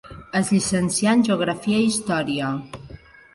[0.37, 2.49] Es llicencià en Geografia i Història.